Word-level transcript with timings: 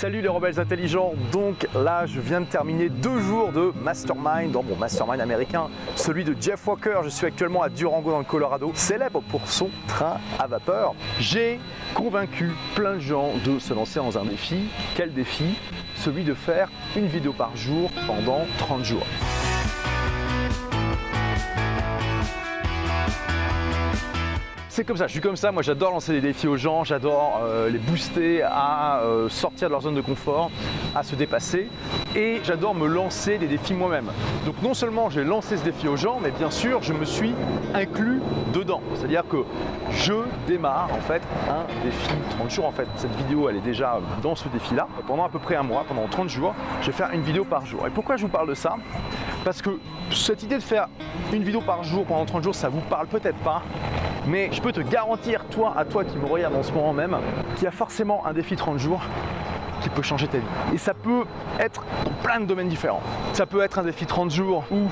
Salut 0.00 0.22
les 0.22 0.28
rebelles 0.28 0.58
intelligents, 0.58 1.12
donc 1.30 1.68
là 1.74 2.06
je 2.06 2.20
viens 2.20 2.40
de 2.40 2.46
terminer 2.46 2.88
deux 2.88 3.18
jours 3.20 3.52
de 3.52 3.70
mastermind 3.82 4.50
dans 4.50 4.62
mon 4.62 4.74
mastermind 4.74 5.20
américain, 5.20 5.68
celui 5.94 6.24
de 6.24 6.34
Jeff 6.40 6.66
Walker. 6.66 7.00
Je 7.04 7.10
suis 7.10 7.26
actuellement 7.26 7.60
à 7.60 7.68
Durango 7.68 8.10
dans 8.10 8.20
le 8.20 8.24
Colorado, 8.24 8.72
célèbre 8.74 9.20
pour 9.28 9.46
son 9.46 9.68
train 9.88 10.16
à 10.38 10.46
vapeur. 10.46 10.94
J'ai 11.18 11.60
convaincu 11.92 12.48
plein 12.74 12.94
de 12.94 13.00
gens 13.00 13.32
de 13.44 13.58
se 13.58 13.74
lancer 13.74 13.98
dans 13.98 14.16
un 14.16 14.24
défi. 14.24 14.70
Quel 14.94 15.12
défi? 15.12 15.58
Celui 15.96 16.24
de 16.24 16.32
faire 16.32 16.70
une 16.96 17.06
vidéo 17.06 17.34
par 17.34 17.54
jour 17.54 17.90
pendant 18.06 18.46
30 18.56 18.82
jours. 18.82 19.06
C'est 24.80 24.86
comme 24.86 24.96
ça, 24.96 25.08
je 25.08 25.12
suis 25.12 25.20
comme 25.20 25.36
ça, 25.36 25.52
moi 25.52 25.62
j'adore 25.62 25.90
lancer 25.90 26.12
des 26.12 26.22
défis 26.22 26.48
aux 26.48 26.56
gens, 26.56 26.84
j'adore 26.84 27.42
euh, 27.42 27.68
les 27.68 27.76
booster 27.76 28.40
à 28.42 29.00
euh, 29.00 29.28
sortir 29.28 29.68
de 29.68 29.72
leur 29.72 29.82
zone 29.82 29.94
de 29.94 30.00
confort, 30.00 30.50
à 30.94 31.02
se 31.02 31.14
dépasser 31.16 31.68
et 32.16 32.40
j'adore 32.44 32.74
me 32.74 32.86
lancer 32.86 33.36
des 33.36 33.46
défis 33.46 33.74
moi-même. 33.74 34.10
Donc 34.46 34.54
non 34.62 34.72
seulement 34.72 35.10
j'ai 35.10 35.22
lancé 35.22 35.58
ce 35.58 35.64
défi 35.64 35.86
aux 35.86 35.98
gens, 35.98 36.18
mais 36.22 36.30
bien 36.30 36.50
sûr 36.50 36.82
je 36.82 36.94
me 36.94 37.04
suis 37.04 37.34
inclus 37.74 38.22
dedans. 38.54 38.80
C'est-à-dire 38.94 39.24
que 39.28 39.44
je 39.90 40.14
démarre 40.46 40.88
en 40.94 41.00
fait 41.02 41.20
un 41.50 41.66
défi 41.84 42.08
30 42.38 42.50
jours 42.50 42.64
en 42.64 42.72
fait. 42.72 42.88
Cette 42.96 43.14
vidéo 43.16 43.50
elle 43.50 43.56
est 43.56 43.60
déjà 43.60 44.00
dans 44.22 44.34
ce 44.34 44.48
défi-là. 44.48 44.88
Pendant 45.06 45.26
à 45.26 45.28
peu 45.28 45.40
près 45.40 45.56
un 45.56 45.62
mois, 45.62 45.84
pendant 45.86 46.06
30 46.08 46.30
jours, 46.30 46.54
je 46.80 46.86
vais 46.86 46.96
faire 46.96 47.10
une 47.12 47.20
vidéo 47.20 47.44
par 47.44 47.66
jour. 47.66 47.86
Et 47.86 47.90
pourquoi 47.90 48.16
je 48.16 48.22
vous 48.22 48.32
parle 48.32 48.48
de 48.48 48.54
ça? 48.54 48.76
Parce 49.44 49.60
que 49.60 49.78
cette 50.10 50.42
idée 50.42 50.56
de 50.56 50.62
faire 50.62 50.88
une 51.34 51.44
vidéo 51.44 51.60
par 51.60 51.84
jour 51.84 52.06
pendant 52.06 52.24
30 52.24 52.44
jours, 52.44 52.54
ça 52.54 52.70
vous 52.70 52.80
parle 52.80 53.08
peut-être 53.08 53.38
pas. 53.40 53.62
Mais 54.26 54.50
je 54.52 54.60
peux 54.60 54.72
te 54.72 54.80
garantir, 54.80 55.44
toi, 55.46 55.74
à 55.76 55.84
toi 55.84 56.04
qui 56.04 56.16
me 56.18 56.26
regarde 56.26 56.54
en 56.54 56.62
ce 56.62 56.72
moment 56.72 56.92
même, 56.92 57.16
qu'il 57.54 57.64
y 57.64 57.66
a 57.66 57.72
forcément 57.72 58.26
un 58.26 58.32
défi 58.32 58.56
30 58.56 58.78
jours 58.78 59.02
qui 59.80 59.88
peut 59.88 60.02
changer 60.02 60.28
ta 60.28 60.38
vie. 60.38 60.74
Et 60.74 60.78
ça 60.78 60.94
peut 60.94 61.24
être 61.58 61.84
dans 62.04 62.12
plein 62.22 62.40
de 62.40 62.44
domaines 62.44 62.68
différents. 62.68 63.02
Ça 63.32 63.46
peut 63.46 63.62
être 63.62 63.78
un 63.78 63.82
défi 63.82 64.06
30 64.06 64.30
jours 64.30 64.64
où, 64.70 64.88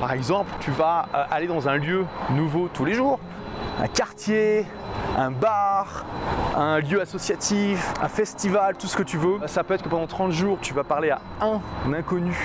par 0.00 0.12
exemple, 0.12 0.50
tu 0.60 0.70
vas 0.70 1.08
euh, 1.14 1.24
aller 1.30 1.46
dans 1.46 1.68
un 1.68 1.76
lieu 1.76 2.06
nouveau 2.30 2.68
tous 2.72 2.84
les 2.84 2.94
jours, 2.94 3.20
un 3.78 3.86
quartier, 3.86 4.66
un 5.18 5.30
bar, 5.30 6.04
un 6.56 6.80
lieu 6.80 7.00
associatif, 7.00 7.92
un 8.02 8.08
festival, 8.08 8.76
tout 8.76 8.86
ce 8.86 8.96
que 8.96 9.02
tu 9.02 9.16
veux. 9.16 9.38
Ça 9.46 9.64
peut 9.64 9.74
être 9.74 9.82
que 9.82 9.88
pendant 9.88 10.06
30 10.06 10.32
jours, 10.32 10.58
tu 10.60 10.74
vas 10.74 10.84
parler 10.84 11.10
à 11.10 11.20
un 11.40 11.60
inconnu, 11.92 12.36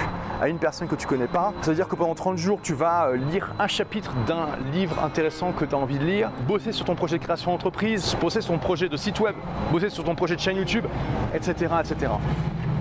à 0.42 0.50
une 0.50 0.58
personne 0.58 0.88
que 0.88 0.96
tu 0.96 1.08
connais 1.08 1.28
pas. 1.28 1.54
Ça 1.62 1.72
veut 1.72 1.76
dire 1.76 1.88
que 1.88 1.96
pendant 1.96 2.16
30 2.16 2.38
jours, 2.38 2.60
tu 2.62 2.74
vas 2.74 3.08
euh, 3.08 3.18
lire 3.18 3.54
un 3.60 3.68
chapitre 3.68 4.14
d'un 4.28 4.48
livre 4.74 5.02
intéressant 5.04 5.52
que 5.52 5.66
tu 5.66 5.76
as 5.76 5.78
envie 5.78 5.98
de 5.98 6.06
lire, 6.06 6.32
bosser 6.48 6.72
sur 6.72 6.86
ton 6.86 6.96
projet 6.96 7.18
de 7.18 7.24
création 7.24 7.52
d'entreprise, 7.52 8.16
bosser 8.20 8.42
sur 8.42 8.54
ton 8.54 8.60
projet 8.60 8.90
de 8.90 8.98
site 8.98 9.20
web, 9.20 9.36
bosser 9.72 9.90
sur 9.90 10.04
ton 10.04 10.16
projet 10.16 10.36
de 10.36 10.42
chaîne 10.42 10.58
YouTube, 10.58 10.86
etc. 11.34 11.74
etc. 11.80 12.12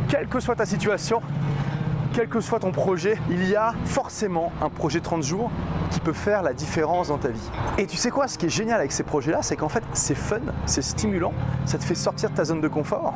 Quelle 0.09 0.29
que 0.29 0.41
soit 0.41 0.57
ta 0.57 0.67
situation, 0.67 1.21
quel 2.15 2.29
que 2.29 2.41
soit 2.41 2.61
ton 2.61 2.70
projet, 2.70 3.19
il 3.29 3.48
y 3.48 3.57
a 3.57 3.75
forcément 3.87 4.53
un 4.62 4.69
projet 4.69 5.01
30 5.01 5.25
jours 5.25 5.51
qui 5.91 5.98
peut 5.98 6.12
faire 6.12 6.43
la 6.43 6.53
différence 6.53 7.09
dans 7.09 7.19
ta 7.19 7.29
vie. 7.29 7.51
Et 7.77 7.87
tu 7.87 7.97
sais 7.97 8.11
quoi, 8.11 8.29
ce 8.29 8.39
qui 8.39 8.47
est 8.47 8.51
génial 8.51 8.79
avec 8.79 8.93
ces 8.93 9.03
projets-là, 9.03 9.43
c'est 9.43 9.57
qu'en 9.57 9.69
fait, 9.69 9.83
c'est 9.95 10.15
fun, 10.15 10.39
c'est 10.65 10.83
stimulant, 10.83 11.33
ça 11.65 11.77
te 11.77 11.83
fait 11.83 11.97
sortir 11.97 12.31
de 12.31 12.37
ta 12.37 12.45
zone 12.45 12.61
de 12.61 12.69
confort 12.69 13.15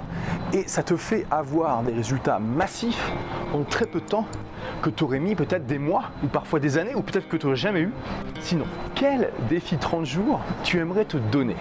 et 0.53 0.67
ça 0.67 0.83
te 0.83 0.97
fait 0.97 1.27
avoir 1.31 1.83
des 1.85 1.93
résultats 1.93 2.41
massifs 2.41 3.13
en 3.55 3.63
très 3.63 3.87
peu 3.87 4.01
de 4.01 4.05
temps 4.05 4.27
que 4.83 4.91
tu 4.91 5.05
aurais 5.05 5.21
mis 5.21 5.37
peut-être 5.37 5.67
des 5.67 5.79
mois 5.79 6.11
ou 6.25 6.27
parfois 6.27 6.59
des 6.59 6.77
années 6.77 6.97
ou 6.97 7.03
peut-être 7.03 7.29
que 7.29 7.37
tu 7.37 7.47
n'aurais 7.47 7.57
jamais 7.57 7.83
eu. 7.83 7.93
Sinon, 8.41 8.65
quel 8.97 9.31
défi 9.49 9.79
30 9.79 10.07
jours 10.07 10.41
tu 10.65 10.81
aimerais 10.81 11.05
te 11.05 11.19
donner? 11.19 11.57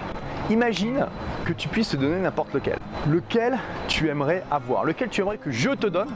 Imagine 0.50 1.06
que 1.46 1.54
tu 1.54 1.68
puisses 1.68 1.90
te 1.90 1.98
donner 1.98 2.20
n'importe 2.20 2.54
lequel. 2.54 2.80
Lequel 3.08 3.60
tu 3.88 4.08
aimerais 4.10 4.44
avoir? 4.50 4.86
Lequel 4.86 5.10
tu 5.10 5.22
aimerais 5.22 5.38
que 5.38 5.52
je 5.52 5.72
te 5.72 5.88
donne 5.88 6.10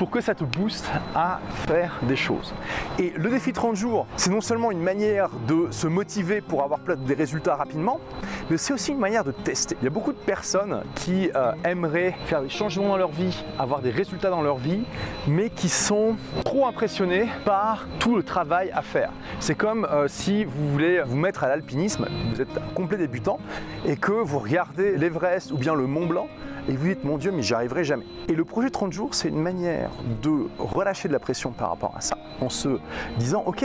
pour 0.00 0.08
que 0.08 0.22
ça 0.22 0.34
te 0.34 0.44
booste 0.44 0.90
à 1.14 1.40
faire 1.66 1.98
des 2.04 2.16
choses. 2.16 2.54
Et 2.98 3.12
le 3.18 3.28
défi 3.28 3.52
30 3.52 3.76
jours, 3.76 4.06
c'est 4.16 4.30
non 4.30 4.40
seulement 4.40 4.70
une 4.70 4.80
manière 4.80 5.28
de 5.46 5.66
se 5.70 5.86
motiver 5.88 6.40
pour 6.40 6.62
avoir 6.62 6.80
des 6.96 7.12
résultats 7.12 7.54
rapidement, 7.54 8.00
mais 8.48 8.56
c'est 8.56 8.72
aussi 8.72 8.92
une 8.92 8.98
manière 8.98 9.24
de 9.24 9.30
tester. 9.30 9.76
Il 9.82 9.84
y 9.84 9.88
a 9.88 9.90
beaucoup 9.90 10.14
de 10.14 10.18
personnes 10.18 10.84
qui 10.94 11.30
euh, 11.36 11.52
aimeraient 11.64 12.16
faire 12.24 12.40
des 12.40 12.48
changements 12.48 12.88
dans 12.88 12.96
leur 12.96 13.10
vie, 13.10 13.44
avoir 13.58 13.82
des 13.82 13.90
résultats 13.90 14.30
dans 14.30 14.40
leur 14.40 14.56
vie, 14.56 14.84
mais 15.28 15.50
qui 15.50 15.68
sont 15.68 16.16
trop 16.46 16.66
impressionnés 16.66 17.28
par 17.44 17.86
tout 17.98 18.16
le 18.16 18.22
travail 18.22 18.70
à 18.70 18.80
faire. 18.80 19.10
C'est 19.38 19.54
comme 19.54 19.84
euh, 19.84 20.08
si 20.08 20.44
vous 20.44 20.70
voulez 20.70 21.02
vous 21.02 21.18
mettre 21.18 21.44
à 21.44 21.48
l'alpinisme, 21.48 22.06
vous 22.32 22.40
êtes 22.40 22.58
complet 22.74 22.96
débutant, 22.96 23.38
et 23.84 23.98
que 23.98 24.12
vous 24.12 24.38
regardez 24.38 24.96
l'Everest 24.96 25.52
ou 25.52 25.58
bien 25.58 25.74
le 25.74 25.86
Mont 25.86 26.06
Blanc, 26.06 26.28
et 26.70 26.76
vous 26.76 26.86
dites 26.86 27.04
mon 27.04 27.18
Dieu 27.18 27.32
mais 27.32 27.42
j'y 27.42 27.52
arriverai 27.52 27.82
jamais. 27.82 28.04
Et 28.28 28.34
le 28.34 28.44
projet 28.44 28.70
30 28.70 28.92
jours 28.92 29.14
c'est 29.14 29.28
une 29.28 29.40
manière 29.40 29.90
de 30.22 30.46
relâcher 30.58 31.08
de 31.08 31.12
la 31.12 31.18
pression 31.18 31.50
par 31.50 31.70
rapport 31.70 31.92
à 31.96 32.00
ça 32.00 32.16
en 32.40 32.48
se 32.48 32.78
disant 33.18 33.42
ok 33.44 33.64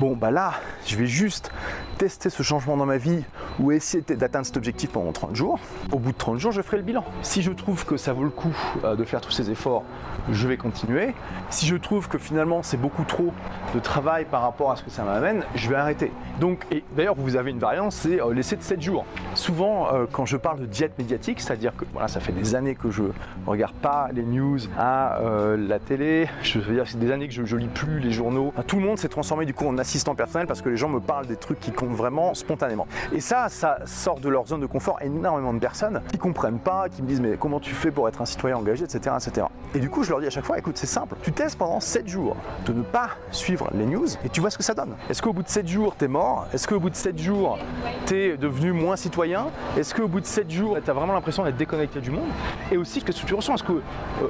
bon 0.00 0.14
bah 0.16 0.30
là 0.30 0.52
je 0.86 0.96
vais 0.96 1.06
juste 1.06 1.50
tester 1.96 2.28
ce 2.28 2.42
changement 2.42 2.76
dans 2.76 2.84
ma 2.84 2.98
vie 2.98 3.24
ou 3.58 3.72
essayer 3.72 4.02
d'atteindre 4.02 4.44
cet 4.44 4.56
objectif 4.56 4.90
pendant 4.90 5.12
30 5.12 5.34
jours. 5.34 5.58
Au 5.92 5.98
bout 5.98 6.12
de 6.12 6.16
30 6.16 6.38
jours 6.38 6.52
je 6.52 6.60
ferai 6.60 6.76
le 6.76 6.82
bilan. 6.82 7.04
Si 7.22 7.42
je 7.42 7.50
trouve 7.52 7.86
que 7.86 7.96
ça 7.96 8.12
vaut 8.12 8.24
le 8.24 8.30
coup 8.30 8.54
euh, 8.84 8.96
de 8.96 9.04
faire 9.04 9.20
tous 9.20 9.30
ces 9.30 9.50
efforts, 9.50 9.82
je 10.30 10.46
vais 10.46 10.56
continuer. 10.56 11.14
Si 11.48 11.66
je 11.66 11.76
trouve 11.76 12.08
que 12.08 12.18
finalement 12.18 12.62
c'est 12.62 12.76
beaucoup 12.76 13.04
trop 13.04 13.32
de 13.74 13.80
travail 13.80 14.26
par 14.26 14.42
rapport 14.42 14.70
à 14.70 14.76
ce 14.76 14.82
que 14.82 14.90
ça 14.90 15.04
m'amène, 15.04 15.42
je 15.54 15.68
vais 15.70 15.76
arrêter. 15.76 16.12
Donc, 16.38 16.66
et 16.70 16.84
d'ailleurs 16.96 17.14
vous 17.16 17.36
avez 17.36 17.50
une 17.50 17.58
variante, 17.58 17.92
c'est 17.92 18.20
euh, 18.20 18.34
laisser 18.34 18.56
de 18.56 18.62
7 18.62 18.80
jours. 18.82 19.06
Souvent 19.34 19.92
euh, 19.92 20.04
quand 20.10 20.26
je 20.26 20.36
parle 20.36 20.60
de 20.60 20.66
diète 20.66 20.98
médiatique, 20.98 21.40
c'est-à-dire 21.40 21.74
que 21.76 21.84
voilà, 21.92 22.08
ça 22.08 22.20
fait 22.20 22.25
des 22.32 22.54
années 22.54 22.74
que 22.74 22.90
je 22.90 23.02
regarde 23.46 23.74
pas 23.74 24.08
les 24.12 24.22
news 24.22 24.58
à 24.78 25.18
euh, 25.20 25.56
la 25.56 25.78
télé. 25.78 26.28
Je 26.42 26.58
veux 26.58 26.74
dire, 26.74 26.84
c'est 26.86 26.98
des 26.98 27.10
années 27.10 27.28
que 27.28 27.34
je, 27.34 27.44
je 27.44 27.56
lis 27.56 27.68
plus 27.68 28.00
les 28.00 28.10
journaux. 28.10 28.52
Tout 28.66 28.76
le 28.76 28.82
monde 28.82 28.98
s'est 28.98 29.08
transformé 29.08 29.44
du 29.44 29.54
coup 29.54 29.66
en 29.66 29.78
assistant 29.78 30.14
personnel 30.14 30.46
parce 30.46 30.62
que 30.62 30.68
les 30.68 30.76
gens 30.76 30.88
me 30.88 31.00
parlent 31.00 31.26
des 31.26 31.36
trucs 31.36 31.60
qui 31.60 31.72
comptent 31.72 31.96
vraiment 31.96 32.34
spontanément. 32.34 32.86
Et 33.12 33.20
ça, 33.20 33.48
ça 33.48 33.78
sort 33.84 34.20
de 34.20 34.28
leur 34.28 34.46
zone 34.46 34.60
de 34.60 34.66
confort 34.66 34.98
énormément 35.02 35.52
de 35.52 35.58
personnes 35.58 36.02
qui 36.10 36.18
comprennent 36.18 36.58
pas, 36.58 36.88
qui 36.88 37.02
me 37.02 37.08
disent 37.08 37.20
mais 37.20 37.36
comment 37.38 37.60
tu 37.60 37.74
fais 37.74 37.90
pour 37.90 38.08
être 38.08 38.22
un 38.22 38.26
citoyen 38.26 38.56
engagé, 38.56 38.84
etc., 38.84 39.14
etc. 39.18 39.46
Et 39.74 39.78
du 39.78 39.90
coup, 39.90 40.02
je 40.02 40.10
leur 40.10 40.20
dis 40.20 40.26
à 40.26 40.30
chaque 40.30 40.44
fois, 40.44 40.58
écoute, 40.58 40.76
c'est 40.76 40.86
simple. 40.86 41.16
Tu 41.22 41.32
testes 41.32 41.58
pendant 41.58 41.80
7 41.80 42.08
jours 42.08 42.36
de 42.66 42.72
ne 42.72 42.82
pas 42.82 43.10
suivre 43.30 43.68
les 43.74 43.86
news 43.86 44.06
et 44.24 44.28
tu 44.28 44.40
vois 44.40 44.50
ce 44.50 44.56
que 44.56 44.62
ça 44.62 44.74
donne. 44.74 44.94
Est-ce 45.10 45.22
qu'au 45.22 45.32
bout 45.32 45.42
de 45.42 45.48
7 45.48 45.68
jours, 45.68 45.96
tu 45.98 46.04
es 46.04 46.08
mort? 46.08 46.46
Est-ce 46.52 46.66
qu'au 46.66 46.80
bout 46.80 46.90
de 46.90 46.94
7 46.94 47.18
jours, 47.18 47.58
tu 48.06 48.14
es 48.14 48.36
devenu 48.36 48.72
moins 48.72 48.96
citoyen? 48.96 49.46
Est-ce 49.76 49.94
qu'au 49.94 50.08
bout 50.08 50.20
de 50.20 50.26
7 50.26 50.50
jours, 50.50 50.78
tu 50.82 50.90
as 50.90 50.94
vraiment 50.94 51.12
l'impression 51.12 51.44
d'être 51.44 51.56
déconnecté 51.56 52.00
monde 52.10 52.28
et 52.70 52.76
aussi 52.76 53.02
qu'est-ce 53.02 53.22
que 53.22 53.26
tu 53.26 53.34
ressens? 53.34 53.54
Est-ce 53.54 53.64
qu'au 53.64 53.80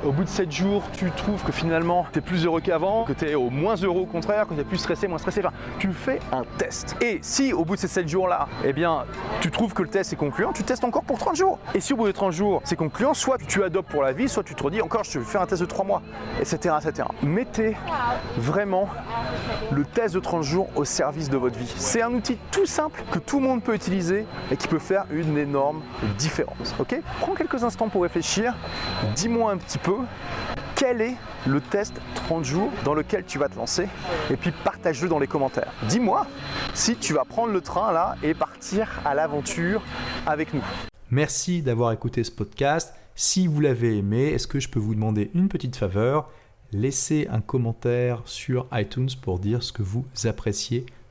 euh, 0.04 0.10
bout 0.10 0.24
de 0.24 0.28
7 0.28 0.50
jours, 0.50 0.82
tu 0.92 1.10
trouves 1.10 1.42
que 1.42 1.52
finalement 1.52 2.06
tu 2.12 2.18
es 2.18 2.22
plus 2.22 2.44
heureux 2.44 2.60
qu'avant, 2.60 3.04
que 3.04 3.12
tu 3.12 3.26
es 3.26 3.34
au 3.34 3.50
moins 3.50 3.76
heureux 3.76 4.02
au 4.02 4.06
contraire, 4.06 4.46
que 4.46 4.54
tu 4.54 4.60
es 4.60 4.64
plus 4.64 4.78
stressé, 4.78 5.08
moins 5.08 5.18
stressé? 5.18 5.40
Enfin, 5.40 5.54
tu 5.78 5.92
fais 5.92 6.20
un 6.32 6.44
test. 6.58 6.96
Et 7.00 7.18
si 7.22 7.52
au 7.52 7.64
bout 7.64 7.76
de 7.76 7.80
ces 7.80 7.88
7 7.88 8.08
jours-là, 8.08 8.48
eh 8.64 8.72
bien, 8.72 9.04
tu 9.40 9.50
trouves 9.50 9.74
que 9.74 9.82
le 9.82 9.88
test 9.88 10.12
est 10.12 10.16
concluant, 10.16 10.52
tu 10.52 10.62
testes 10.62 10.84
encore 10.84 11.04
pour 11.04 11.18
30 11.18 11.36
jours. 11.36 11.58
Et 11.74 11.80
si 11.80 11.92
au 11.92 11.96
bout 11.96 12.06
de 12.06 12.12
30 12.12 12.32
jours, 12.32 12.60
c'est 12.64 12.76
concluant, 12.76 13.14
soit 13.14 13.38
tu 13.38 13.62
adoptes 13.62 13.90
pour 13.90 14.02
la 14.02 14.12
vie, 14.12 14.28
soit 14.28 14.44
tu 14.44 14.54
te 14.54 14.62
redis 14.62 14.82
encore, 14.82 15.04
je 15.04 15.18
vais 15.18 15.24
faire 15.24 15.42
un 15.42 15.46
test 15.46 15.62
de 15.62 15.66
3 15.66 15.84
mois, 15.84 16.02
etc. 16.40 16.74
etc. 16.80 17.08
Mettez 17.22 17.76
vraiment 18.36 18.88
le 19.72 19.84
test 19.84 20.14
de 20.14 20.20
30 20.20 20.42
jours 20.42 20.68
au 20.76 20.84
service 20.84 21.28
de 21.30 21.36
votre 21.36 21.58
vie. 21.58 21.72
C'est 21.76 22.02
un 22.02 22.12
outil 22.12 22.38
tout 22.50 22.66
simple 22.66 23.02
que 23.10 23.18
tout 23.18 23.40
le 23.40 23.46
monde 23.46 23.62
peut 23.62 23.74
utiliser 23.74 24.26
et 24.50 24.56
qui 24.56 24.68
peut 24.68 24.78
faire 24.78 25.04
une 25.10 25.38
énorme 25.38 25.82
différence. 26.18 26.74
Ok? 26.78 26.96
Prends 27.20 27.34
quelques 27.34 27.64
pour 27.74 28.02
réfléchir. 28.02 28.54
Dis-moi 29.16 29.50
un 29.50 29.56
petit 29.56 29.78
peu 29.78 29.96
quel 30.76 31.00
est 31.00 31.16
le 31.46 31.60
test 31.60 31.94
30 32.14 32.44
jours 32.44 32.70
dans 32.84 32.94
lequel 32.94 33.24
tu 33.24 33.38
vas 33.38 33.48
te 33.48 33.56
lancer? 33.56 33.88
Et 34.30 34.36
puis 34.36 34.52
partage-le 34.52 35.08
dans 35.08 35.18
les 35.18 35.26
commentaires. 35.26 35.72
Dis-moi 35.88 36.26
si 36.74 36.96
tu 36.96 37.14
vas 37.14 37.24
prendre 37.24 37.52
le 37.52 37.60
train 37.60 37.92
là 37.92 38.16
et 38.22 38.34
partir 38.34 39.00
à 39.04 39.14
l'aventure 39.14 39.82
avec 40.26 40.54
nous. 40.54 40.62
Merci 41.10 41.62
d'avoir 41.62 41.92
écouté 41.92 42.22
ce 42.22 42.30
podcast. 42.30 42.94
Si 43.14 43.46
vous 43.46 43.60
l'avez 43.60 43.96
aimé, 43.96 44.28
est-ce 44.28 44.46
que 44.46 44.60
je 44.60 44.68
peux 44.68 44.78
vous 44.78 44.94
demander 44.94 45.30
une 45.34 45.48
petite 45.48 45.74
faveur? 45.74 46.30
Laissez 46.72 47.26
un 47.30 47.40
commentaire 47.40 48.22
sur 48.24 48.66
iTunes 48.72 49.08
pour 49.22 49.38
dire 49.38 49.62
ce 49.62 49.72
que 49.72 49.82
vous 49.82 50.04
appréciez 50.24 50.86